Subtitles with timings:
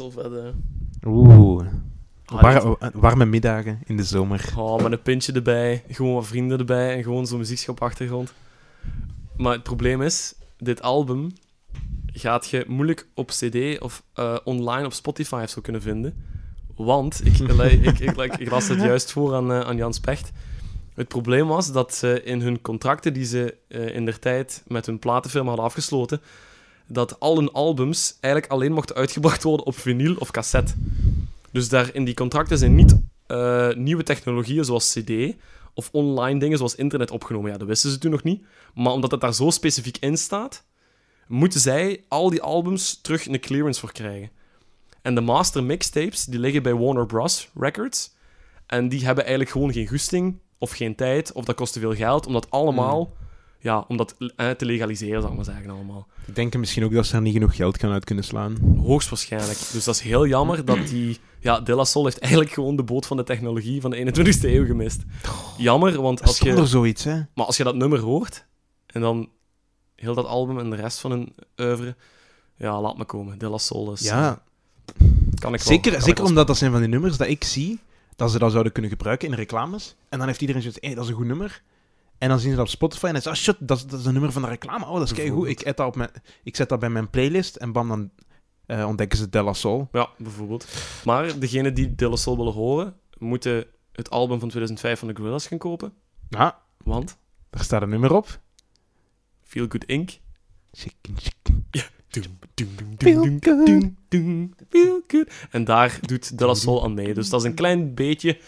[0.00, 0.50] Zo vet, hè.
[1.06, 1.66] Oeh.
[2.24, 4.52] Ah, War- warme middagen in de zomer.
[4.56, 8.32] Oh, met een pintje erbij, gewoon wat vrienden erbij en gewoon zo'n muziekje op achtergrond.
[9.36, 11.32] Maar het probleem is, dit album
[12.06, 16.14] gaat je moeilijk op CD of eh, online op Spotify of zo kunnen vinden.
[16.74, 20.32] Want, ik, ik, ik, ik, ik las het juist voor aan, eh, aan Jan Specht.
[20.94, 24.86] Het probleem was dat ze in hun contracten die ze eh, in der tijd met
[24.86, 26.20] hun platenfirma hadden afgesloten,
[26.86, 30.74] dat al hun albums eigenlijk alleen mochten uitgebracht worden op vinyl of cassette.
[31.50, 32.96] Dus daar in die contracten zijn niet
[33.26, 35.34] eh, nieuwe technologieën zoals CD
[35.74, 37.50] of online dingen zoals internet opgenomen.
[37.50, 38.44] Ja, dat wisten ze toen nog niet.
[38.74, 40.64] Maar omdat het daar zo specifiek in staat,
[41.26, 44.30] moeten zij al die albums terug een clearance voor krijgen.
[45.02, 47.50] En de master mixtapes die liggen bij Warner Bros.
[47.54, 48.14] Records.
[48.66, 51.94] En die hebben eigenlijk gewoon geen goesting of geen tijd, of dat kost te veel
[51.94, 53.12] geld, om dat allemaal
[53.66, 56.06] ja, om dat eh, te legaliseren, zal ik maar zeggen, allemaal.
[56.26, 58.56] Ik denk misschien ook dat ze er niet genoeg geld gaan uit kunnen slaan.
[58.78, 59.58] Hoogstwaarschijnlijk.
[59.72, 61.18] Dus dat is heel jammer dat die...
[61.40, 64.40] Ja, De La Soul heeft eigenlijk gewoon de boot van de technologie van de 21ste
[64.42, 65.02] eeuw gemist.
[65.58, 66.66] Jammer, want als Zonder je...
[66.66, 67.20] zoiets, hè.
[67.34, 68.46] Maar als je dat nummer hoort,
[68.86, 69.28] en dan
[69.94, 71.96] heel dat album en de rest van hun oeuvre,
[72.56, 73.38] ja, laat me komen.
[73.38, 74.00] De La Soul is...
[74.00, 74.42] Ja,
[74.94, 77.44] kan ik wel- kan zeker, ik zeker omdat dat zijn van die nummers dat ik
[77.44, 77.78] zie,
[78.16, 79.94] dat ze dat zouden kunnen gebruiken in reclames.
[80.08, 81.62] En dan heeft iedereen zoiets, hé, dat is een goed nummer.
[82.18, 83.86] En dan zien ze dat op Spotify en dan zeggen ze, ah, shit, dat is,
[83.86, 84.84] dat is een nummer van de reclame.
[84.84, 85.12] Oh, dat is.
[85.12, 85.60] Bijvoorbeeld.
[85.60, 86.10] Ik, add dat op mijn,
[86.42, 88.10] ik zet dat bij mijn playlist en bam, dan
[88.66, 89.88] eh, ontdekken ze Della Soul.
[89.92, 90.66] Ja, bijvoorbeeld.
[91.04, 95.16] Maar degenen die De La Soul willen horen, moeten het album van 2005 van de
[95.16, 95.92] Gorillaz gaan kopen.
[96.28, 97.18] Ja, Want
[97.50, 98.40] daar staat een nummer op.
[99.42, 100.10] Feel Good Inc.
[100.72, 101.66] Chicken, chicken.
[102.08, 105.04] Doem, doem, Feel doem, good.
[105.08, 105.24] feel.
[105.50, 107.14] En daar doet De La Soul aan mee.
[107.14, 108.38] Dus dat is een klein beetje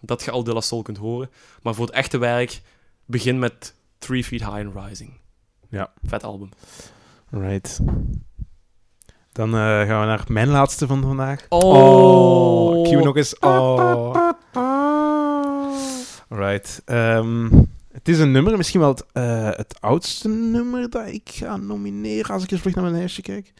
[0.00, 1.30] dat je al De La Soul kunt horen.
[1.62, 2.60] Maar voor het echte werk,
[3.06, 5.20] begin met Three Feet High and Rising.
[5.68, 5.92] Ja.
[6.02, 6.48] Vet album.
[7.30, 7.80] Right.
[9.32, 11.46] Dan eh, gaan we naar mijn laatste van vandaag.
[11.48, 12.82] Oh.
[12.82, 13.38] Cue nog eens.
[13.38, 14.30] Oh.
[16.28, 16.82] Right.
[16.84, 17.48] Ehm,
[17.92, 22.34] het is een nummer, misschien wel het, eh, het oudste nummer dat ik ga nomineren
[22.34, 23.52] als ik eens vlug naar mijn lijstje kijk.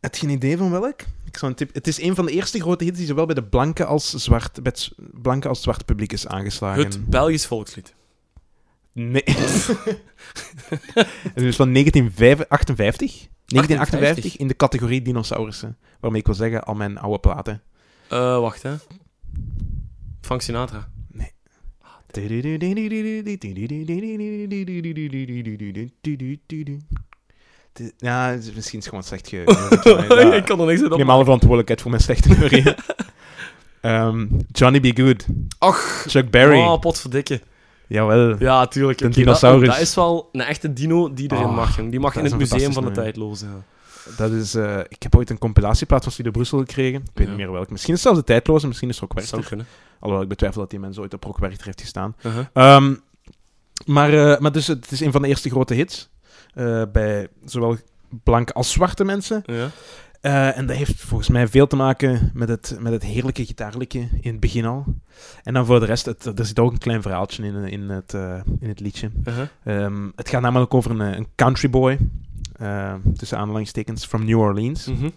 [0.00, 1.00] Heb je een idee van welk?
[1.24, 1.74] Ik zou een tip...
[1.74, 4.62] Het is een van de eerste grote hits die zowel bij de blanke als zwart,
[4.62, 4.90] bij het
[5.22, 6.84] blanke als zwarte publiek is aangeslagen.
[6.84, 7.94] Het Belgisch volkslied.
[8.92, 9.22] Nee.
[11.34, 13.28] het is van 1958.
[13.46, 15.78] 1958 in de categorie dinosaurussen.
[16.00, 17.62] Waarmee ik wil zeggen, al mijn oude platen.
[18.08, 18.74] Eh, wacht, hè.
[20.20, 20.88] Frank Sinatra.
[27.98, 29.36] Ja, het is misschien gewoon slecht ge...
[30.36, 30.98] ik kan er niks aan Ik op.
[30.98, 32.74] neem alle verantwoordelijkheid voor mijn slechte neurieën.
[33.80, 34.98] Ehm, Johnny B.
[34.98, 35.26] Good.
[35.58, 36.58] Ach, Chuck Berry.
[36.58, 37.40] Oh, potverdikke.
[37.90, 38.36] Jawel.
[38.38, 39.00] Ja, tuurlijk.
[39.00, 39.66] Een Oké, dinosaurus.
[39.68, 41.90] Dat, dat is wel een echte dino die erin Ah, mag, jong.
[41.90, 43.46] Die mag in het museum van de tijdloze.
[44.16, 44.54] Dat is...
[44.54, 47.00] eh, ik heb ooit een compilatieplaat van Studio Brussel gekregen.
[47.00, 47.32] Ik weet Ja.
[47.32, 47.72] niet meer welke.
[47.72, 49.66] Misschien is het zelfs de tijdloze, misschien is het ook zou kunnen.
[49.98, 52.16] Alhoewel, ik betwijfel dat die mensen ooit op Rock Werchter heeft gestaan.
[52.22, 52.44] Uh-huh.
[52.52, 52.94] Ehm,
[53.86, 56.08] maar eh, maar dus, het is een van de eerste grote hits.
[56.54, 57.76] eh, bij zowel
[58.22, 59.42] blanke als zwarte mensen.
[59.46, 59.68] Ja.
[60.20, 63.98] Eh, en dat heeft volgens mij veel te maken met het, met het heerlijke gitaarlijke
[63.98, 64.84] in het begin al.
[65.42, 68.14] En dan voor de rest, het, er zit ook een klein verhaaltje in, in, het,
[68.14, 69.10] eh, in het liedje.
[69.24, 69.46] Uh-huh.
[69.64, 71.98] Ehm, het gaat namelijk over een, een country boy,
[72.52, 74.86] eh, tussen aanhalingstekens, from New Orleans.
[74.86, 75.08] Mhm.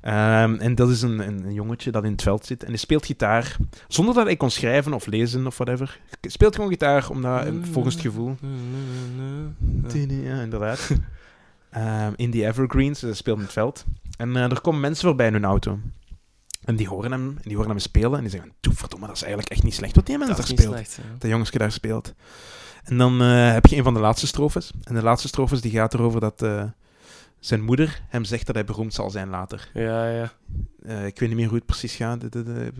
[0.00, 2.78] Ehm, en dat is een, een, een jongetje dat in het veld zit en die
[2.78, 3.56] speelt gitaar
[3.88, 6.00] zonder dat hij kon schrijven of lezen of whatever.
[6.20, 8.36] Speelt gewoon gitaar omdat, eh, volgens het gevoel.
[10.22, 10.90] Ja, inderdaad.
[11.70, 13.84] Ehm, in die Evergreens, hij speelt in het veld.
[14.20, 15.78] En eh, er komen mensen voorbij in hun auto.
[16.64, 19.16] En die horen hem, en die horen hem spelen en die zeggen: Doe verdomme, dat
[19.16, 20.74] is eigenlijk echt niet slecht wat die mensen daar speelt.
[20.74, 20.98] slecht.
[21.18, 22.14] Dat jongensje daar speelt.
[22.84, 24.72] En dan eh, heb je een van de laatste strofes.
[24.82, 26.64] En de laatste strofes die gaat erover dat eh,
[27.40, 29.70] zijn moeder hem zegt dat hij beroemd zal zijn later.
[29.74, 30.32] Ja, ja.
[30.82, 32.20] Eh, ik weet niet meer hoe het precies gaat.
[32.20, 32.70] De, de, de,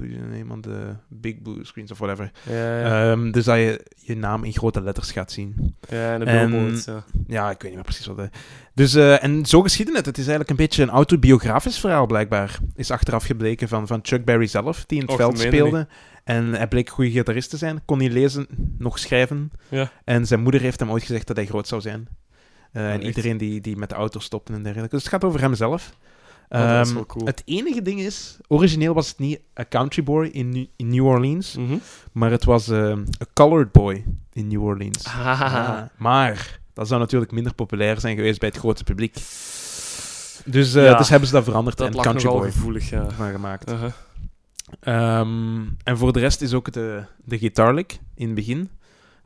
[0.49, 2.31] van de big blue screens of whatever.
[2.49, 3.11] Ja, ja.
[3.13, 5.77] Ehm, dus dat je je naam in grote letters gaat zien.
[5.89, 7.05] ja, en de billboards, ja.
[7.27, 8.17] Ja, ik weet niet meer precies wat.
[8.17, 8.31] hij-
[8.75, 10.07] Dus, eh, en zo geschiedde het.
[10.07, 12.59] Het is eigenlijk een beetje een autobiografisch verhaal, blijkbaar.
[12.75, 15.89] Is achteraf gebleken van, van Chuck Berry zelf, die in het Och, veld speelde.
[16.25, 17.85] En hij bleek een goede gitarist te zijn.
[17.85, 18.47] Kon niet lezen,
[18.79, 19.51] nog schrijven.
[19.69, 19.91] Ja.
[20.05, 22.09] En zijn moeder heeft hem ooit gezegd dat hij groot zou zijn.
[22.73, 24.95] Eh, en iedereen die, die met de auto stopte en dergelijke.
[24.95, 25.93] Dus het gaat over hemzelf.
[26.49, 27.27] Oh, dat is Ehm, wel cool.
[27.27, 31.07] Het enige ding is, origineel was het niet a country boy in, New- in New
[31.07, 31.77] Orleans, Mhm.
[32.13, 35.05] maar het was eh, a colored boy in New Orleans.
[35.07, 35.41] Ah.
[35.41, 39.13] Ah, maar dat zou natuurlijk minder populair zijn geweest bij het grote publiek.
[40.45, 43.11] Dus, eh, Ja, dus hebben ze dat veranderd Dat en country boy gevoelig, ja.
[43.17, 43.71] van gemaakt.
[43.71, 43.91] Uh-huh.
[44.81, 48.71] Ehm, en voor de rest is ook de, de gitaarlick in het begin,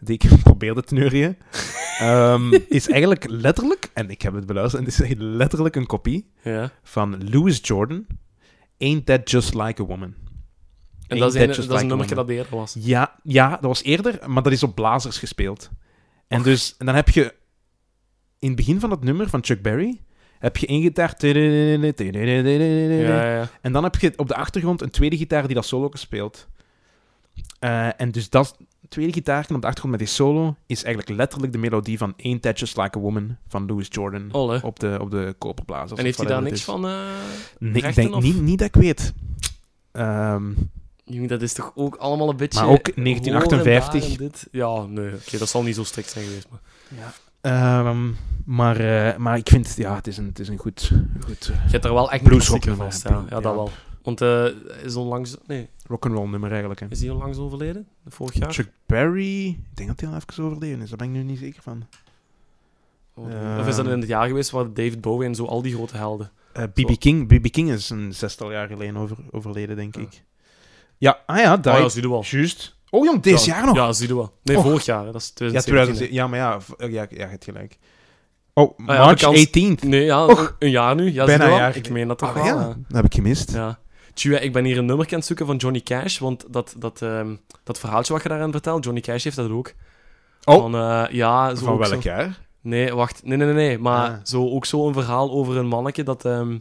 [0.04, 1.36] die ik probeerde te neurien,
[1.98, 6.30] ehm, is eigenlijk letterlijk, en ik heb het beluisterd, en het is letterlijk een kopie
[6.42, 6.70] Ja.
[6.82, 8.06] van Louis Jordan,
[8.78, 10.14] Ain't That Just Like a Woman.
[11.06, 12.76] En dat is, een, dat is een a nummer dat eerder was.
[12.78, 15.70] Ja, ja, dat was eerder, maar dat is op blazers gespeeld.
[16.28, 16.44] En, Och.
[16.44, 17.34] dus, en dan heb je
[18.38, 20.00] in het begin van dat nummer van Chuck Berry
[20.38, 21.14] heb je één gitaar.
[21.26, 23.48] Ja, ja.
[23.60, 26.48] En dan heb je op de achtergrond een tweede gitaar die dat solo speelt.
[27.64, 28.56] Eh, en dus dat
[28.88, 32.42] tweede gitaar op de achtergrond met die solo is eigenlijk letterlijk de melodie van Ain't
[32.42, 34.60] That Just Like a Woman van Louis Jordan Olle.
[34.62, 35.98] op de, op de koperblazers.
[35.98, 36.64] En heeft hij daar niks is.
[36.64, 36.86] van?
[36.86, 36.96] eh
[37.58, 39.12] Nee, ik rechten, denk of- niet, niet dat ik weet.
[39.92, 40.50] Ehm,
[41.04, 42.60] Jongen, dat is toch ook allemaal een beetje...
[42.60, 44.00] Maar ook hoor en 1958.
[44.02, 44.48] daar en dit.
[44.50, 45.14] Ja, nee.
[45.14, 46.46] Oké, dat zal niet zo strikt zijn geweest.
[46.50, 46.60] Maar...
[47.40, 48.10] ehm,
[48.44, 50.90] maar, eh, maar ik vind, ja, het is een, het is een goed,
[51.24, 52.22] goed Je hebt er wel echt
[53.02, 53.08] hè.
[53.08, 53.40] Ja, ja, Ja.
[53.40, 53.70] dat wel.
[54.04, 54.44] Want eh
[54.84, 55.36] is onlangs...
[55.46, 56.80] Nee, rock'n'roll nummer eigenlijk.
[56.80, 56.86] Hè.
[56.90, 57.86] is die onlangs overleden?
[58.06, 58.52] Vorig jaar?
[58.52, 61.38] Chuck Berry, ik denk dat hij al even overleden is, daar ben ik nu niet
[61.38, 61.86] zeker van.
[63.14, 65.62] Of- Eh, Of is dat in het jaar geweest waar David Bowie en zo al
[65.62, 66.30] die grote helden...
[66.52, 66.78] Eh, B.B.
[66.88, 66.94] Zo.
[66.98, 67.50] King, B.B.
[67.50, 70.22] King is een zestal jaar geleden over, overleden, denk ik.
[70.98, 71.80] Ja, ah ja, Oh daar.
[71.80, 72.22] ja, zie je wel.
[72.26, 72.76] Juist.
[72.90, 73.76] Oh jong, Ja, jaar nog?
[73.76, 74.32] Ja, zie je wel.
[74.42, 74.62] Nee, Och.
[74.64, 75.04] vorig jaar.
[75.06, 75.12] hè.
[75.12, 75.72] Dat is Ja, 2017.
[75.94, 77.78] 2000, ja maar ja, v- ja, ja, je hebt gelijk.
[78.52, 79.88] Oh, Ah ja, March bekend- 18th.
[79.88, 80.56] Nee, ja, Och.
[80.58, 81.12] een jaar nu.
[81.12, 82.44] Ja, Bijna een jaar Ik meen dat toch Ah, wel.
[82.44, 82.66] ja.
[82.66, 83.52] dat heb ik gemist.
[83.52, 83.78] Ja.
[84.14, 87.02] Tjua, ik ben hier een nummer aan het zoeken van Johnny Cash, want dat, dat,
[87.02, 89.72] ehm, dat verhaaltje wat je daarin vertelt, Johnny Cash heeft dat ook.
[90.44, 90.54] Oh.
[90.60, 92.40] Van, eh, ja, zo Van welk zo- jaar?
[92.60, 93.24] Nee, wacht.
[93.24, 93.78] Nee, nee, nee, nee.
[93.78, 94.16] Maar Ah.
[94.24, 96.58] zo, ook zo een verhaal over een manneke dat, ehm,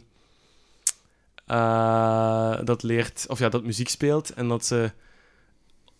[1.46, 4.90] eh, dat leert, of ja, dat muziek speelt en dat ze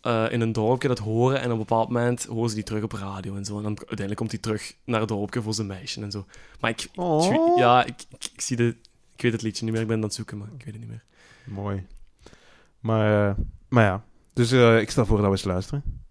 [0.00, 2.82] eh, in een dorpje dat horen en op een bepaald moment horen ze die terug
[2.82, 3.56] op radio en zo.
[3.56, 6.24] En dan uiteindelijk komt hij terug naar het dorpje voor zijn meisje en zo.
[6.60, 7.56] Maar ik, Oh.
[7.58, 8.76] ja, ik, ik, ik zie de,
[9.14, 10.78] ik weet het liedje niet meer, ik ben aan het zoeken, maar ik weet het
[10.78, 11.05] niet meer.
[11.44, 11.87] Mooi.
[12.81, 13.37] Maar, eh,
[13.69, 16.03] maar ja, dus eh, ik stel voor dat we eens luisteren.